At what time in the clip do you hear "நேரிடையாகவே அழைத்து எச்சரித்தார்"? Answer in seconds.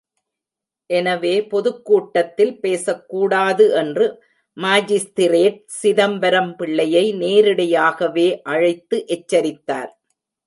7.13-9.91